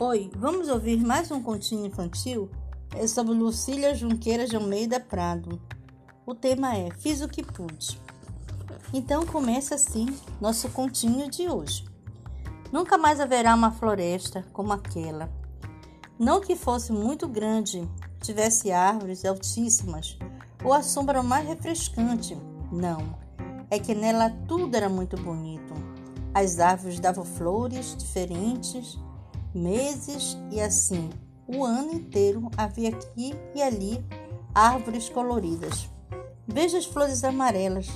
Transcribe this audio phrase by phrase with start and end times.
[0.00, 2.50] Oi, vamos ouvir mais um continho infantil?
[2.96, 5.62] É sobre Lucília Junqueira de Almeida Prado.
[6.26, 8.00] O tema é Fiz o que pude.
[8.92, 10.06] Então começa assim
[10.40, 11.84] nosso continho de hoje.
[12.72, 15.30] Nunca mais haverá uma floresta como aquela.
[16.18, 17.88] Não que fosse muito grande,
[18.20, 20.18] tivesse árvores altíssimas
[20.64, 22.36] ou a sombra mais refrescante.
[22.72, 23.16] Não,
[23.70, 25.72] é que nela tudo era muito bonito.
[26.34, 28.98] As árvores davam flores diferentes
[29.54, 31.10] meses e assim
[31.46, 34.04] o ano inteiro havia aqui e ali
[34.54, 35.88] árvores coloridas.
[36.46, 37.88] Veja as flores amarelas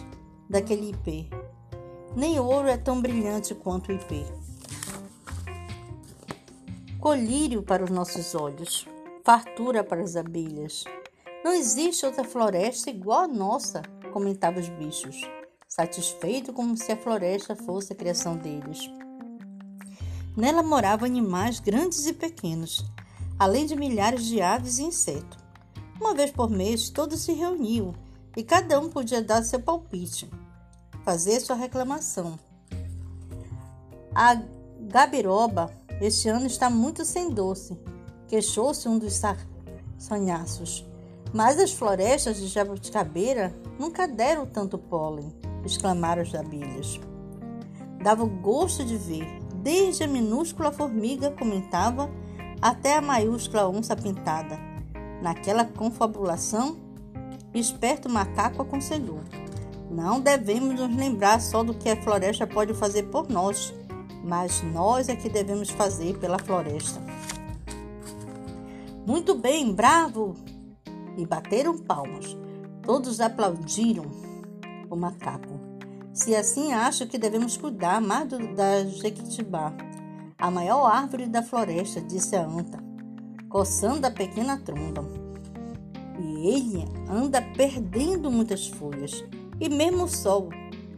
[0.48, 1.26] daquele ipê.
[2.16, 4.24] Nem ouro é tão brilhante quanto o ipê.
[7.00, 8.86] Colírio para os nossos olhos,
[9.24, 10.84] fartura para as abelhas.
[11.44, 15.20] Não existe outra floresta igual a nossa, comentavam os bichos,
[15.68, 18.90] satisfeito como se a floresta fosse a criação deles.
[20.38, 22.84] Nela moravam animais grandes e pequenos,
[23.36, 25.36] além de milhares de aves e insetos.
[26.00, 27.92] Uma vez por mês, todos se reuniam
[28.36, 30.30] e cada um podia dar seu palpite,
[31.04, 32.38] fazer sua reclamação.
[34.14, 34.40] A
[34.82, 37.76] gabiroba este ano está muito sem doce,
[38.28, 39.20] queixou-se um dos
[39.98, 40.86] sonhaços.
[41.34, 47.00] Mas as florestas de jabuticabeira nunca deram tanto pólen, exclamaram as abelhas.
[48.00, 52.10] Dava gosto de ver desde a minúscula formiga comentava
[52.60, 54.58] até a maiúscula onça pintada.
[55.22, 56.76] Naquela confabulação,
[57.52, 59.20] esperto macaco aconselhou:
[59.90, 63.74] Não devemos nos lembrar só do que a floresta pode fazer por nós,
[64.24, 67.00] mas nós é que devemos fazer pela floresta.
[69.06, 70.34] Muito bem, bravo!
[71.16, 72.36] E bateram palmas.
[72.82, 74.04] Todos aplaudiram
[74.88, 75.57] o macaco.
[76.18, 79.72] Se assim acho que devemos cuidar mais do, da Jequitibá,
[80.36, 82.82] a maior árvore da floresta, disse a anta,
[83.48, 85.08] coçando a pequena tromba.
[86.18, 89.24] E ele anda perdendo muitas folhas,
[89.60, 90.48] e mesmo o sol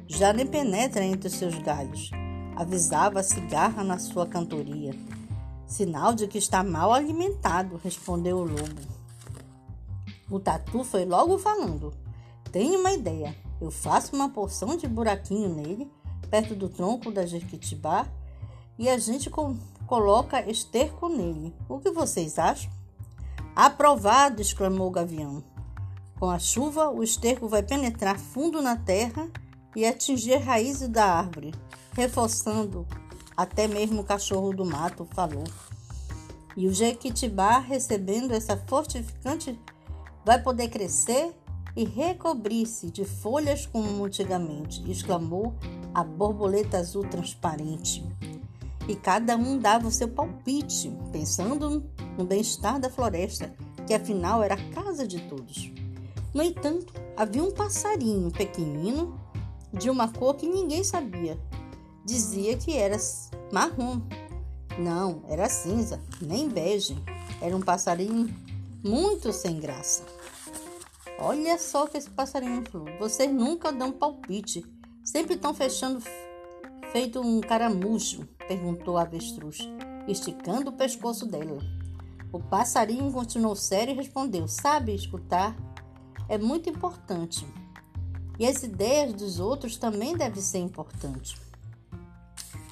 [0.08, 2.10] já nem penetra entre os seus galhos,
[2.56, 4.94] avisava a cigarra na sua cantoria.
[5.66, 8.80] Sinal de que está mal alimentado, respondeu o lobo.
[10.30, 11.92] O tatu foi logo falando.
[12.50, 13.36] Tenho uma ideia.
[13.60, 15.90] Eu faço uma porção de buraquinho nele,
[16.30, 18.06] perto do tronco da jequitibá,
[18.78, 21.54] e a gente com, coloca esterco nele.
[21.68, 22.70] O que vocês acham?
[23.54, 24.40] Aprovado!
[24.40, 25.44] exclamou o gavião.
[26.18, 29.28] Com a chuva, o esterco vai penetrar fundo na terra
[29.74, 31.54] e atingir raízes da árvore,
[31.92, 32.86] reforçando.
[33.36, 35.44] Até mesmo o cachorro do mato falou.
[36.56, 39.58] E o jequitibá, recebendo essa fortificante,
[40.24, 41.34] vai poder crescer
[41.76, 45.54] e recobrir-se de folhas como antigamente, exclamou
[45.94, 48.04] a borboleta azul transparente.
[48.88, 51.84] E cada um dava o seu palpite, pensando
[52.18, 53.54] no bem-estar da floresta,
[53.86, 55.72] que afinal era a casa de todos.
[56.32, 59.18] No entanto, havia um passarinho pequenino,
[59.72, 61.38] de uma cor que ninguém sabia.
[62.04, 62.96] Dizia que era
[63.52, 64.00] marrom.
[64.78, 66.96] Não, era cinza, nem bege.
[67.40, 68.34] Era um passarinho
[68.82, 70.02] muito sem graça.
[71.20, 72.88] Olha só que esse passarinho falou.
[72.98, 74.64] Vocês nunca dão palpite.
[75.04, 76.02] Sempre estão fechando
[76.92, 79.58] feito um caramujo, perguntou a avestruz,
[80.08, 81.60] esticando o pescoço dela.
[82.32, 85.56] O passarinho continuou sério e respondeu: Sabe escutar?
[86.28, 87.46] É muito importante.
[88.38, 91.34] E as ideias dos outros também devem ser importantes.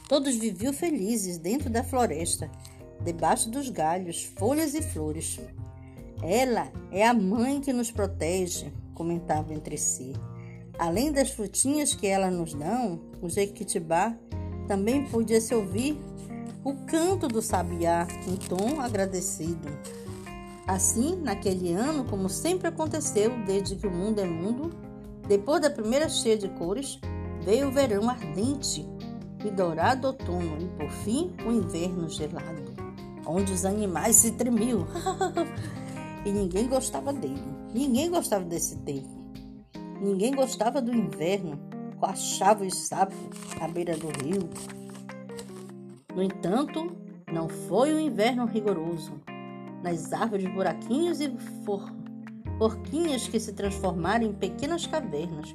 [0.09, 2.51] Todos viviam felizes dentro da floresta,
[3.05, 5.39] debaixo dos galhos, folhas e flores.
[6.23, 10.15] Ela é a mãe que nos protege, comentavam entre si.
[10.79, 14.17] Além das frutinhas que ela nos dão, o jequitibá
[14.67, 15.99] também podia se ouvir
[16.65, 19.69] o canto do sabiá em tom agradecido.
[20.67, 24.71] Assim, naquele ano, como sempre aconteceu desde que o mundo é mundo,
[25.27, 27.01] depois da primeira cheia de cores,
[27.43, 28.87] veio o verão ardente
[29.45, 32.75] e dourado outono e, por fim, o inverno gelado,
[33.27, 34.87] onde os animais se tremiam.
[36.29, 37.43] e ninguém gostava dele.
[37.75, 39.09] Ninguém gostava desse tempo.
[40.01, 41.59] Ninguém gostava do inverno,
[41.99, 43.17] coachava os sapos
[43.61, 44.49] à beira do rio.
[46.15, 46.95] No entanto,
[47.33, 49.13] não foi um inverno rigoroso.
[49.83, 51.35] Nas árvores, buraquinhos e
[51.65, 51.91] for...
[53.31, 55.55] que se transformaram em pequenas cavernas,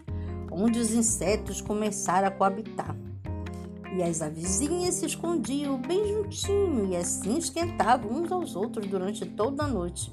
[0.52, 2.96] onde os insetos começaram a coabitar.
[3.96, 9.66] E as avezinhas se escondiam bem juntinho e assim esquentavam uns aos outros durante toda
[9.66, 10.12] a noite.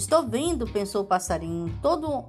[0.00, 2.24] Estou vendo, pensou o passarinho, todo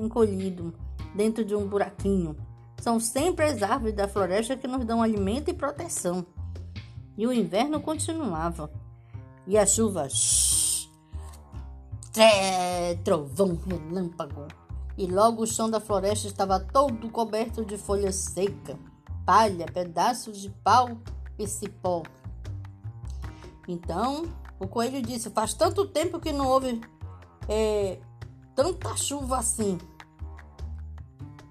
[0.00, 0.74] encolhido
[1.14, 2.36] dentro de um buraquinho.
[2.82, 6.26] São sempre as árvores da floresta que nos dão alimento e proteção.
[7.16, 8.68] e o inverno continuava.
[9.46, 10.90] E a chuva, shh,
[12.12, 14.48] tré, trovão, relâmpago.
[14.98, 18.76] E logo o chão da floresta estava todo coberto de folha seca,
[19.24, 20.98] palha, pedaços de pau
[21.38, 22.02] e cipó.
[23.68, 24.24] Então
[24.58, 26.80] o coelho disse: Faz tanto tempo que não houve
[27.48, 27.98] é,
[28.54, 29.78] tanta chuva assim.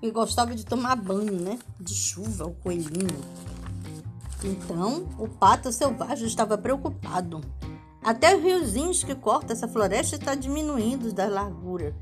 [0.01, 1.57] E gostava de tomar banho, né?
[1.79, 3.21] De chuva, o coelhinho.
[4.43, 7.41] Então, o pato selvagem estava preocupado.
[8.03, 11.95] Até os riozinhos que cortam essa floresta está diminuindo da largura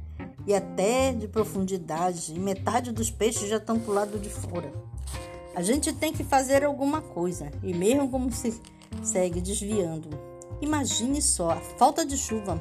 [0.47, 4.71] e até de profundidade, e metade dos peixes já estão para o lado de fora.
[5.53, 8.59] A gente tem que fazer alguma coisa, e mesmo como se
[9.03, 10.09] segue desviando.
[10.61, 12.59] Imagine só a falta de chuva,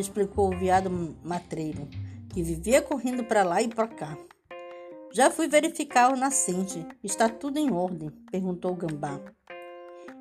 [0.00, 0.90] explicou o veado
[1.22, 1.88] matreiro,
[2.28, 4.18] que vivia correndo para lá e para cá.
[5.12, 6.86] Já fui verificar o nascente.
[7.02, 8.10] Está tudo em ordem?
[8.30, 9.18] perguntou o gambá.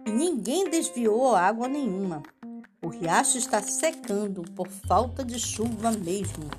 [0.06, 2.24] E ninguém desviou água nenhuma.
[2.82, 6.50] O riacho está secando por falta de chuva mesmo.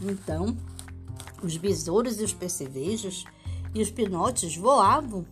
[0.00, 0.56] Então,
[1.42, 3.24] os besouros e os percevejos
[3.74, 5.24] e os pinotes voavam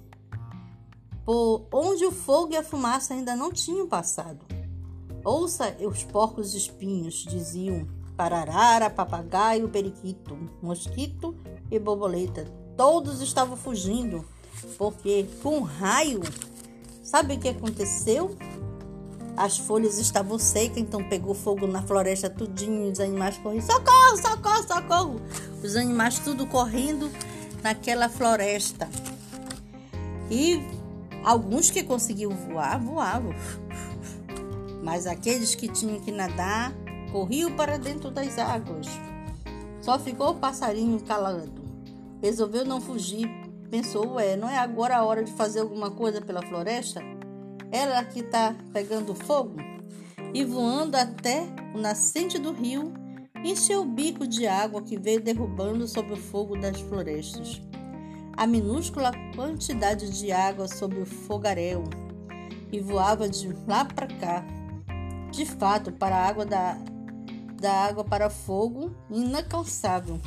[1.24, 4.49] por onde o fogo e a fumaça ainda não tinham passado.
[5.24, 7.86] Ouça os porcos espinhos, diziam
[8.16, 11.34] pararara, papagaio, periquito, mosquito
[11.70, 12.44] e borboleta.
[12.76, 14.24] Todos estavam fugindo,
[14.76, 16.20] porque com um raio,
[17.02, 18.36] sabe o que aconteceu?
[19.36, 24.68] As folhas estavam secas, então pegou fogo na floresta tudinho, os animais correndo, socorro, socorro,
[24.68, 25.20] socorro.
[25.62, 27.10] Os animais tudo correndo
[27.62, 28.88] naquela floresta.
[30.30, 30.62] E
[31.24, 33.34] alguns que conseguiam voar, voavam.
[34.82, 36.72] Mas aqueles que tinham que nadar,
[37.12, 38.86] corriam para dentro das águas.
[39.80, 41.60] Só ficou o passarinho calado.
[42.22, 43.28] Resolveu não fugir.
[43.70, 47.00] Pensou, ué, não é agora a hora de fazer alguma coisa pela floresta?
[47.70, 49.56] Ela que está pegando fogo?
[50.34, 52.92] E voando até o nascente do rio,
[53.44, 57.60] encheu o bico de água que veio derrubando sobre o fogo das florestas.
[58.36, 61.84] A minúscula quantidade de água sobre o fogaréu
[62.72, 64.44] e voava de lá para cá.
[65.30, 66.76] De fato, para a água da,
[67.60, 70.20] da água para fogo, inalcançável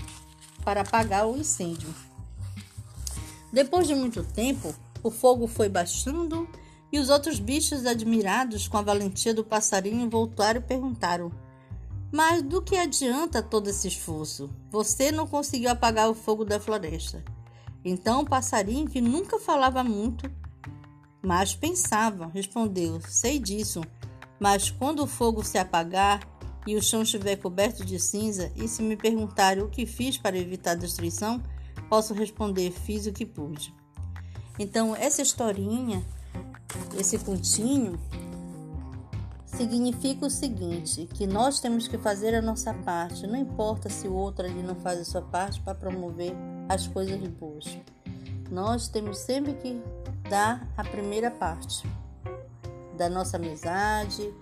[0.64, 1.94] para apagar o incêndio.
[3.52, 4.74] Depois de muito tempo,
[5.04, 6.48] o fogo foi baixando
[6.92, 11.32] e os outros bichos, admirados com a valentia do passarinho, voltaram e perguntaram:
[12.12, 14.50] Mas do que adianta todo esse esforço?
[14.72, 17.24] Você não conseguiu apagar o fogo da floresta.
[17.84, 20.32] Então o passarinho, que nunca falava muito,
[21.22, 23.82] mas pensava, respondeu: Sei disso,
[24.40, 26.20] mas quando o fogo se apagar,
[26.66, 30.38] e o chão estiver coberto de cinza, e se me perguntarem o que fiz para
[30.38, 31.42] evitar a destruição,
[31.90, 33.74] posso responder: fiz o que pude.
[34.58, 36.04] Então, essa historinha,
[36.98, 38.00] esse pontinho,
[39.46, 44.14] significa o seguinte: que nós temos que fazer a nossa parte, não importa se o
[44.14, 46.34] outro ali não faz a sua parte para promover
[46.70, 47.78] as coisas boas.
[48.50, 49.82] Nós temos sempre que
[50.30, 51.84] dar a primeira parte
[52.98, 54.34] da nossa amizade,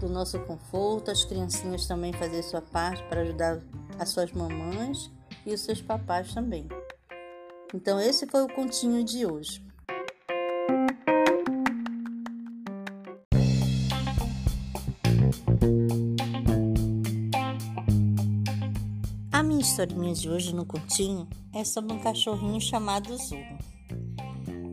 [0.00, 3.60] do nosso conforto, as criancinhas também fazer sua parte para ajudar
[3.98, 5.10] as suas mamães
[5.44, 6.68] e os seus papais também.
[7.74, 9.64] Então esse foi o continho de hoje.
[19.32, 23.58] A minha historinha de hoje no continho é sobre um cachorrinho chamado Zorro.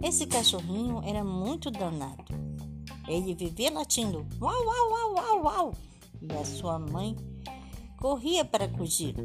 [0.01, 2.42] Esse cachorrinho era muito danado
[3.07, 5.73] ele vivia latindo uau, uau, uau, uau, uau.
[6.21, 7.15] E a sua mãe
[7.99, 9.15] corria para fugir.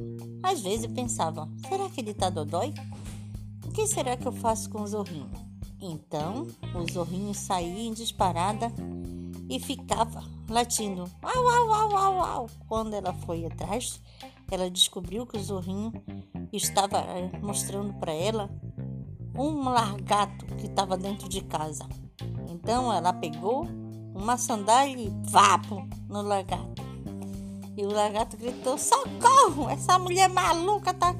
[0.42, 2.72] Às vezes pensava: será que ele está dodói?
[3.66, 5.30] O que será que eu faço com o zorrinho?
[5.80, 8.72] Então o zorrinho saía em disparada
[9.48, 12.50] e ficava latindo uau, uau, uau, uau, uau.
[12.66, 14.00] Quando ela foi atrás,
[14.50, 15.92] ela descobriu que o zorrinho
[16.52, 18.50] estava eh, mostrando para ela
[19.34, 21.86] um largato que estava dentro de casa.
[22.68, 23.66] Então ela pegou
[24.14, 26.82] uma sandália e vapo no lagarto.
[27.74, 29.70] E o lagarto gritou: Socorro!
[29.70, 31.14] Essa mulher maluca tá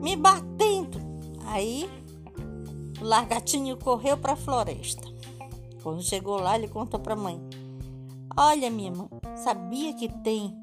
[0.00, 1.00] me batendo.
[1.46, 1.90] Aí
[3.00, 5.02] o largatinho correu para a floresta.
[5.82, 7.40] Quando chegou lá, ele contou para a mãe:
[8.36, 10.56] Olha, minha mãe, sabia que tem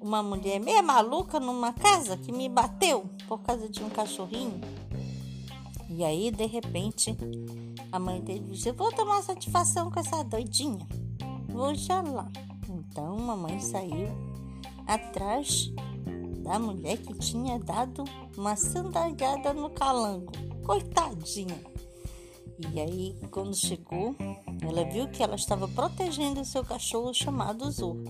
[0.00, 4.62] uma mulher meia maluca numa casa que me bateu por causa de um cachorrinho?
[5.88, 7.16] E aí, de repente,
[7.90, 10.86] a mãe dele disse: Eu vou tomar satisfação com essa doidinha.
[11.48, 12.30] Vou já lá.
[12.68, 14.08] Então, a mãe saiu
[14.86, 15.72] atrás
[16.42, 18.04] da mulher que tinha dado
[18.36, 20.32] uma sandalhada no calango.
[20.64, 21.58] Coitadinha.
[22.72, 24.14] E aí, quando chegou,
[24.60, 28.04] ela viu que ela estava protegendo seu cachorro chamado Zorro.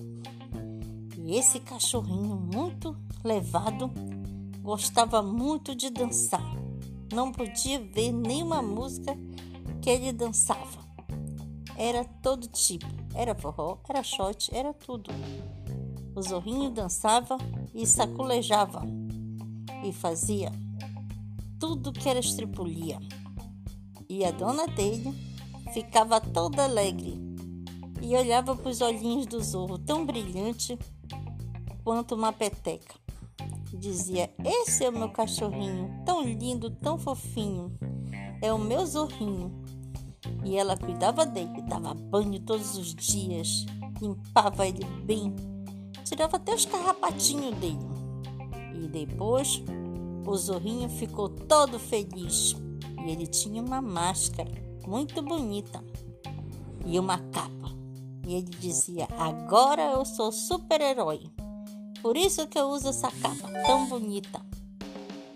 [1.17, 3.91] E esse cachorrinho muito levado
[4.63, 6.58] gostava muito de dançar.
[7.13, 9.17] Não podia ver nenhuma música
[9.81, 10.87] que ele dançava.
[11.77, 15.11] Era todo tipo, era forró, era shot, era tudo.
[16.15, 17.39] O zorrinho dançava
[17.75, 18.83] e saculejava
[19.85, 20.53] e fazia
[21.59, 22.99] tudo que era estripulia.
[24.09, 25.13] E a dona dele
[25.73, 27.19] ficava toda alegre
[28.01, 30.79] e olhava para os olhinhos do zorro tão brilhante
[31.85, 32.95] quanto uma peteca.
[33.73, 37.77] Dizia: Esse é o meu cachorrinho, tão lindo, tão fofinho.
[38.41, 39.63] É o meu zorrinho.
[40.45, 43.67] E ela cuidava dele, dava banho todos os dias,
[44.01, 45.35] limpava ele bem,
[46.05, 47.79] tirava até os carrapatinhos dele.
[48.75, 49.63] E depois
[50.27, 52.55] o zorrinho ficou todo feliz
[53.05, 54.51] e ele tinha uma máscara
[54.87, 55.83] muito bonita
[56.87, 57.69] e uma capa.
[58.27, 61.31] E ele dizia: Agora eu sou super-herói.
[62.03, 64.41] Por isso que eu uso essa capa tão bonita.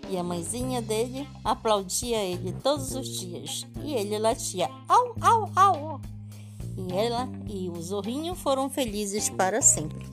[0.09, 3.65] E a mãezinha dele aplaudia ele todos os dias.
[3.83, 6.01] E ele latia: Au, au, au.
[6.77, 10.05] E ela e o zorrinho foram felizes para sempre.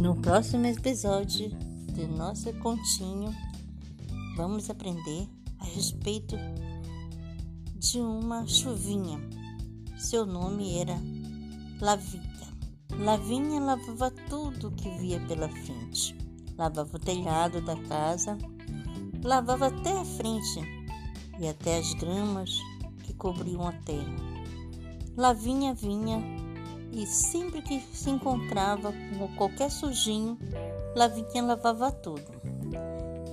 [0.00, 1.50] No próximo episódio
[1.94, 3.34] do nosso continho,
[4.36, 5.28] vamos aprender
[5.60, 6.36] a respeito
[7.82, 9.18] de uma chuvinha.
[9.98, 10.96] Seu nome era
[11.80, 12.22] Lavinha.
[12.96, 16.16] Lavinha lavava tudo que via pela frente.
[16.56, 18.38] Lavava o telhado da casa,
[19.24, 20.60] lavava até a frente
[21.40, 22.56] e até as gramas
[23.02, 24.14] que cobriam a terra.
[25.16, 26.22] Lavinha vinha
[26.92, 30.38] e sempre que se encontrava com qualquer sujinho,
[30.94, 32.30] Lavinha lavava tudo.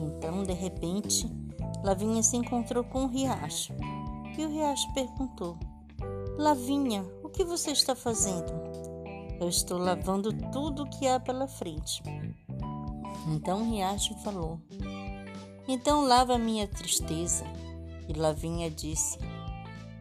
[0.01, 1.31] Então, de repente,
[1.83, 3.73] Lavinha se encontrou com um riacho.
[4.37, 5.57] E o riacho perguntou:
[6.37, 8.53] Lavinha, o que você está fazendo?
[9.39, 12.01] Eu estou lavando tudo que há pela frente.
[13.27, 14.59] Então o riacho falou:
[15.67, 17.45] Então lava a minha tristeza.
[18.07, 19.17] E Lavinha disse: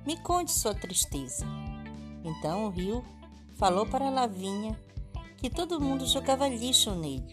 [0.07, 1.45] Me conte sua tristeza.
[2.25, 3.05] Então o rio
[3.57, 4.79] falou para Lavinha
[5.37, 7.33] que todo mundo jogava lixo nele.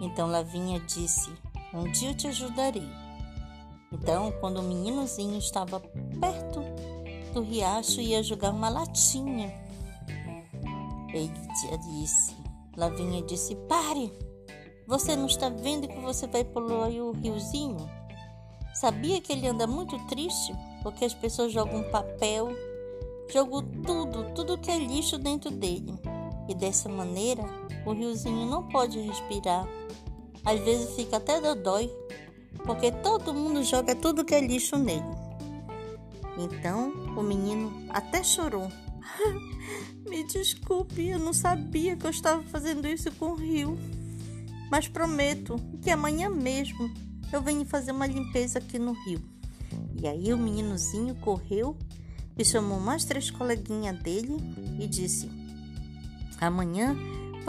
[0.00, 1.30] Então Lavinha disse:
[1.72, 2.88] Um dia eu te ajudarei.
[3.92, 5.80] Então, quando o meninozinho estava
[6.20, 6.60] perto
[7.34, 9.52] do riacho, ia jogar uma latinha.
[11.12, 11.32] Ele
[11.92, 12.36] disse:
[12.76, 14.12] Lavinha disse: Pare!
[14.86, 17.88] Você não está vendo que você vai poluir o riozinho?
[18.74, 22.48] Sabia que ele anda muito triste porque as pessoas jogam papel,
[23.32, 25.94] jogam tudo, tudo que é lixo dentro dele.
[26.48, 27.44] E dessa maneira,
[27.86, 29.68] o riozinho não pode respirar.
[30.44, 31.90] Às vezes fica até dodói,
[32.64, 35.02] porque todo mundo joga tudo que é lixo nele.
[36.38, 38.70] Então o menino até chorou.
[40.08, 43.78] Me desculpe, eu não sabia que eu estava fazendo isso com o rio.
[44.70, 46.90] Mas prometo que amanhã mesmo
[47.32, 49.20] eu venho fazer uma limpeza aqui no rio.
[50.00, 51.76] E aí o meninozinho correu
[52.38, 54.36] e chamou mais três coleguinhas dele
[54.78, 55.30] e disse:
[56.40, 56.96] Amanhã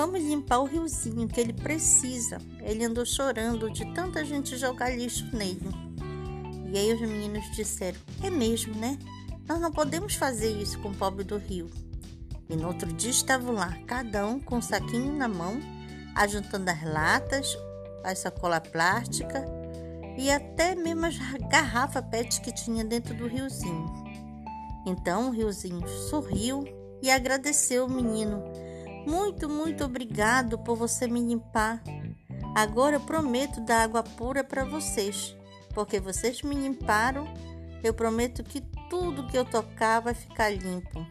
[0.02, 2.40] vamos limpar o riozinho que ele precisa.
[2.62, 5.70] Ele andou chorando de tanta gente jogar lixo nele.
[6.74, 8.98] E aí os meninos disseram: É mesmo, né?
[9.48, 11.70] Nós não podemos fazer isso com o pobre do rio.
[12.50, 15.60] E no outro dia estavam lá, cada um com um saquinho na mão,
[16.16, 17.56] ajuntando as latas,
[18.04, 19.46] a sacola plástica
[20.18, 21.18] e até mesmo as
[21.48, 23.86] garrafas PET que tinha dentro do riozinho.
[24.84, 26.66] Então o riozinho sorriu
[27.04, 28.44] e agradeceu o menino.
[29.06, 31.82] Muito, muito obrigado por você me limpar.
[32.56, 35.36] Agora eu prometo dar água pura para vocês,
[35.74, 37.26] porque vocês me limparam.
[37.84, 41.06] Eu prometo que tudo que eu tocar vai ficar limpo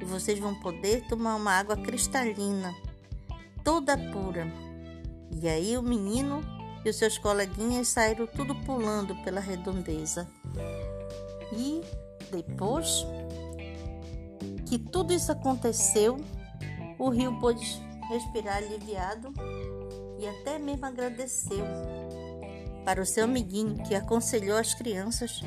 [0.00, 2.74] e vocês vão poder tomar uma água cristalina,
[3.64, 4.46] toda pura.
[5.30, 6.42] E aí o menino
[6.84, 10.28] e os seus coleguinhas saíram tudo pulando pela redondeza.
[11.52, 11.80] E
[12.30, 13.06] depois
[14.66, 16.18] que tudo isso aconteceu,
[16.98, 17.64] o rio pôde
[18.08, 19.32] respirar aliviado
[20.18, 21.64] e até mesmo agradeceu
[22.84, 25.42] para o seu amiguinho que aconselhou as crianças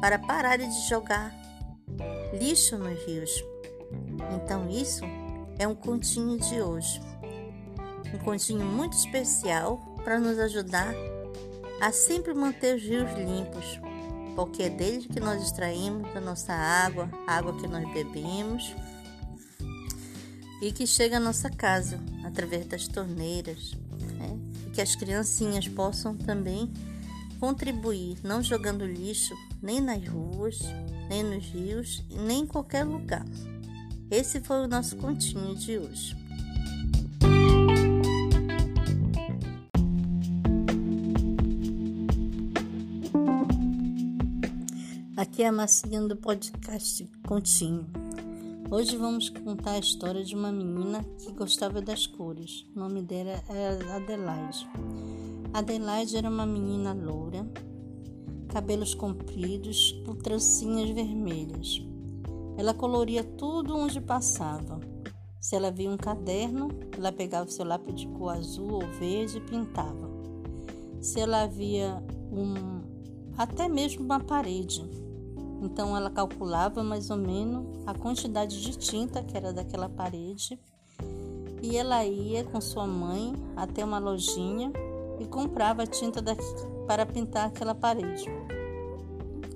[0.00, 1.34] para pararem de jogar
[2.32, 3.44] lixo nos rios.
[4.34, 5.04] Então, isso
[5.58, 7.00] é um continho de hoje.
[8.12, 10.94] Um continho muito especial para nos ajudar
[11.80, 13.80] a sempre manter os rios limpos,
[14.34, 18.74] porque é deles que nós extraímos a nossa água, a água que nós bebemos.
[20.60, 23.72] E que chega à nossa casa através das torneiras,
[24.18, 24.38] né?
[24.66, 26.72] e que as criancinhas possam também
[27.38, 30.60] contribuir, não jogando lixo nem nas ruas,
[31.08, 33.24] nem nos rios, nem em qualquer lugar.
[34.10, 36.16] Esse foi o nosso continho de hoje.
[45.16, 48.05] Aqui é a Massinha do podcast Continho.
[48.68, 52.66] Hoje vamos contar a história de uma menina que gostava das cores.
[52.74, 54.68] O nome dela era Adelaide.
[55.54, 57.48] Adelaide era uma menina loura,
[58.48, 61.80] cabelos compridos por trancinhas vermelhas.
[62.58, 64.80] Ela coloria tudo onde passava.
[65.40, 66.68] Se ela via um caderno,
[66.98, 70.10] ela pegava seu lápis de cor azul ou verde e pintava.
[71.00, 72.82] Se ela via um
[73.38, 74.84] até mesmo uma parede,
[75.60, 80.58] então ela calculava mais ou menos a quantidade de tinta que era daquela parede
[81.62, 84.72] e ela ia com sua mãe até uma lojinha
[85.18, 86.22] e comprava tinta
[86.86, 88.26] para pintar aquela parede.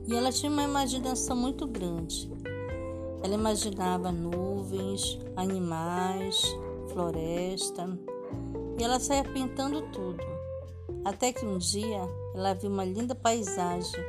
[0.07, 2.31] E ela tinha uma imaginação muito grande.
[3.23, 6.43] Ela imaginava nuvens, animais,
[6.93, 7.87] floresta,
[8.79, 10.25] e ela saía pintando tudo.
[11.05, 12.01] Até que um dia
[12.35, 14.01] ela viu uma linda paisagem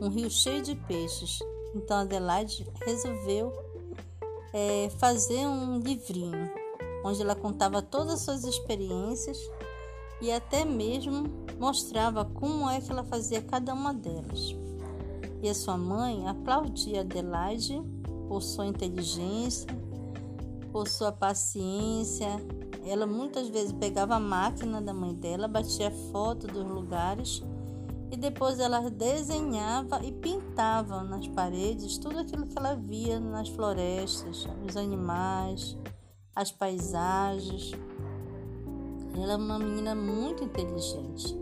[0.00, 1.38] um rio cheio de peixes.
[1.74, 3.52] Então Adelaide resolveu
[4.52, 6.50] é, fazer um livrinho
[7.04, 9.38] onde ela contava todas as suas experiências
[10.20, 11.24] e até mesmo
[11.58, 14.54] mostrava como é que ela fazia cada uma delas.
[15.42, 17.82] E a sua mãe aplaudia Adelaide
[18.26, 19.68] por sua inteligência,
[20.72, 22.28] por sua paciência.
[22.84, 27.42] Ela muitas vezes pegava a máquina da mãe dela, batia foto dos lugares
[28.10, 34.46] e depois ela desenhava e pintava nas paredes tudo aquilo que ela via nas florestas,
[34.66, 35.76] os animais,
[36.34, 37.72] as paisagens.
[39.14, 41.36] Ela é uma menina muito inteligente.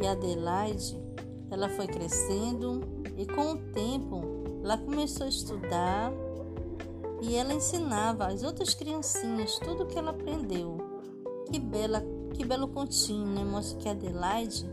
[0.00, 0.98] E Adelaide,
[1.50, 2.80] ela foi crescendo
[3.16, 4.22] e com o tempo
[4.62, 6.12] ela começou a estudar
[7.22, 10.78] e ela ensinava às outras criancinhas tudo o que ela aprendeu.
[11.50, 13.44] Que bela, que belo continho, né?
[13.44, 14.68] Mostra que Adelaide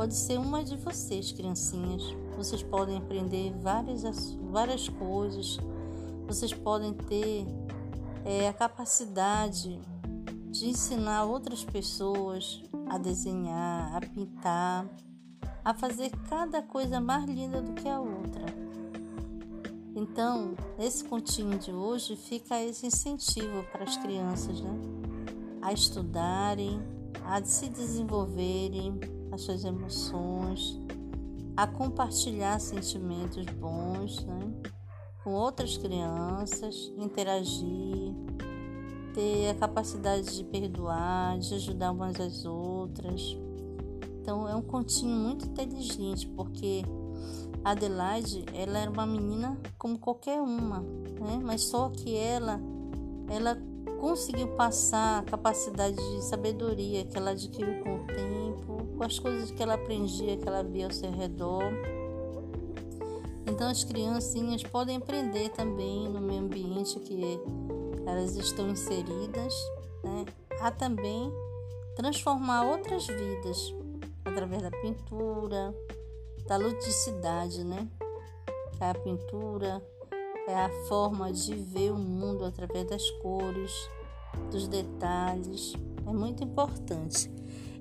[0.00, 2.02] pode ser uma de vocês, criancinhas.
[2.34, 5.58] Vocês podem aprender várias, várias coisas,
[6.26, 7.46] vocês podem ter
[8.24, 9.78] é, a capacidade
[10.50, 14.88] de ensinar outras pessoas a desenhar, a pintar,
[15.62, 18.46] a fazer cada coisa mais linda do que a outra.
[19.94, 24.80] Então, esse continho de hoje fica esse incentivo para as crianças, né?
[25.60, 26.80] A estudarem,
[27.22, 28.98] a se desenvolverem,
[29.32, 30.78] as suas emoções,
[31.56, 34.52] a compartilhar sentimentos bons né?
[35.22, 38.14] com outras crianças, interagir,
[39.14, 43.36] ter a capacidade de perdoar, de ajudar umas às outras.
[44.20, 46.82] Então é um continho muito inteligente, porque
[47.64, 51.40] Adelaide ela era uma menina como qualquer uma, né?
[51.42, 52.60] mas só que ela,
[53.28, 53.58] ela
[54.00, 58.69] conseguiu passar a capacidade de sabedoria que ela adquiriu com o tempo,
[59.00, 61.64] com as coisas que ela aprendia, que ela via ao seu redor.
[63.46, 67.40] Então as criancinhas podem aprender também no meio ambiente que
[68.04, 69.54] elas estão inseridas,
[70.04, 70.26] né?
[70.60, 71.32] a também
[71.96, 73.74] transformar outras vidas
[74.22, 75.74] através da pintura,
[76.46, 77.88] da ludicidade, né?
[78.78, 79.82] A pintura
[80.46, 83.72] é a forma de ver o mundo através das cores,
[84.50, 85.72] dos detalhes.
[86.06, 87.30] É muito importante.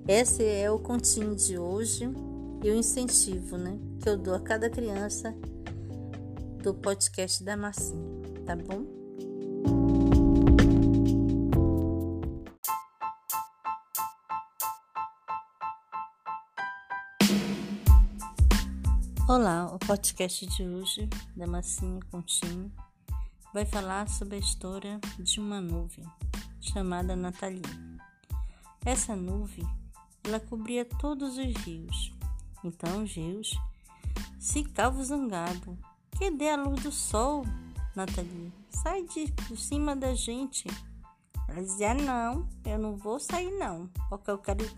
[0.07, 2.05] Esse é o continho de hoje
[2.63, 5.33] e o incentivo né, que eu dou a cada criança
[6.63, 8.99] do podcast da Massinha, tá bom?
[19.27, 22.71] Olá, o podcast de hoje da Massinha Continho
[23.53, 26.03] vai falar sobre a história de uma nuvem
[26.59, 27.62] chamada Nathalie.
[28.83, 29.67] Essa nuvem
[30.23, 32.13] ela cobria todos os rios.
[32.63, 33.51] Então os rios
[34.39, 35.77] ficavam zangados.
[36.17, 37.45] Que dê a luz do sol,
[37.95, 38.51] Nathalie.
[38.69, 40.67] Sai de, cima da gente.
[41.47, 44.69] Ela dizia, não, eu não vou sair não, porque eu quero,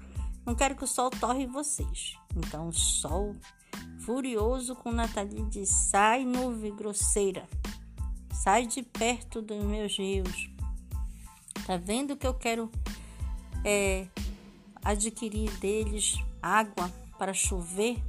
[0.46, 2.16] não quero que o sol torre vocês.
[2.36, 3.36] Então o sol
[4.02, 7.48] Furioso com Nathalie disse: Sai, nuvem grosseira,
[8.34, 10.50] sai de perto dos meus rios.
[11.66, 12.72] Tá vendo que eu quero
[13.64, 14.08] é,
[14.84, 18.02] adquirir deles água para chover?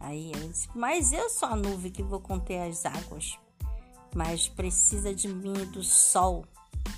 [0.00, 3.38] Aí ela disse: Mas eu sou a nuvem que vou conter as águas,
[4.14, 6.44] mas precisa de mim do sol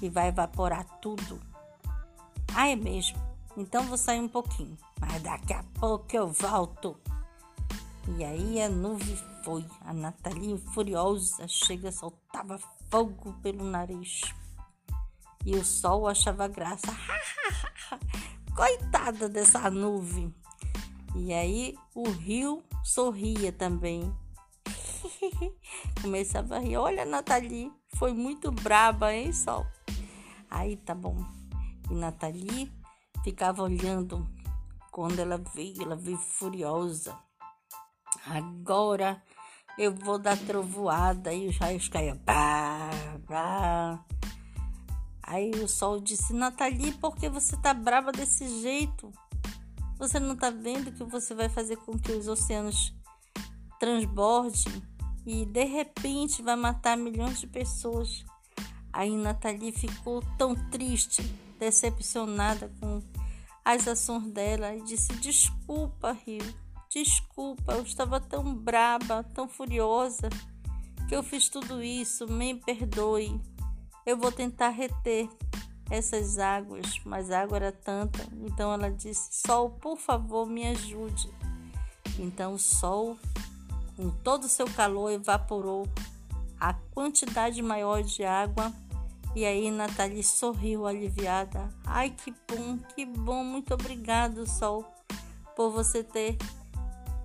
[0.02, 1.40] e vai evaporar tudo.
[2.54, 3.18] Ah, é mesmo?
[3.56, 6.96] Então vou sair um pouquinho, mas daqui a pouco eu volto.
[8.16, 9.66] E aí a nuvem foi.
[9.80, 12.58] A Natalia, furiosa, chega, soltava
[12.90, 14.20] fogo pelo nariz.
[15.44, 16.86] E o sol achava graça.
[18.58, 20.34] Coitada dessa nuvem.
[21.14, 24.12] E aí o rio sorria também.
[26.02, 26.76] Começava a rir.
[26.76, 29.64] Olha, Nathalie, foi muito braba, hein, Sol?
[30.50, 31.24] Aí tá bom.
[31.88, 32.72] E Nathalie
[33.22, 34.28] ficava olhando
[34.90, 37.16] quando ela veio, ela veio furiosa.
[38.26, 39.22] Agora
[39.78, 41.32] eu vou dar trovoada.
[41.32, 42.18] E os raios caíam.
[42.18, 42.90] Pá,
[43.24, 44.04] pá.
[45.30, 49.12] Aí o sol disse: Nathalie, por que você tá brava desse jeito?
[49.98, 52.94] Você não tá vendo que você vai fazer com que os oceanos
[53.78, 54.82] transbordem
[55.26, 58.24] e de repente vai matar milhões de pessoas?
[58.90, 61.22] Aí Nathalie ficou tão triste,
[61.58, 63.02] decepcionada com
[63.62, 66.54] as ações dela e disse: Desculpa, Rio,
[66.88, 70.30] desculpa, eu estava tão braba, tão furiosa
[71.06, 73.38] que eu fiz tudo isso, me perdoe.
[74.08, 75.28] Eu vou tentar reter
[75.90, 78.26] essas águas, mas a água era tanta.
[78.40, 81.30] Então ela disse: Sol, por favor, me ajude.
[82.18, 83.18] Então o sol,
[83.94, 85.86] com todo o seu calor, evaporou
[86.58, 88.72] a quantidade maior de água.
[89.36, 91.68] E aí Nathalie sorriu aliviada.
[91.84, 94.90] Ai, que bom, que bom, muito obrigado, sol,
[95.54, 96.38] por você ter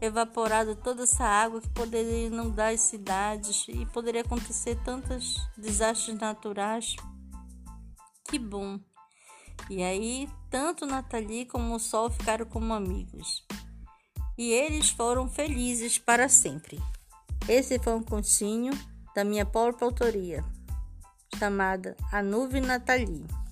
[0.06, 6.96] evaporado toda essa água que poderia inundar as cidades e poderia acontecer tantos desastres naturais.
[8.26, 8.80] Que bom!
[9.70, 13.46] E aí, tanto Nathalie como o Sol ficaram como amigos.
[14.38, 16.82] E eles foram felizes para sempre.
[17.48, 18.74] Esse foi um continho
[19.16, 20.44] da minha própria autoria,
[21.38, 23.42] chamada A Nuvem Nathalie.